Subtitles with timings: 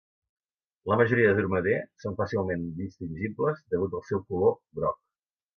[0.91, 5.03] La majoria de Dromader són fàcilment distingibles degut al seu color groc.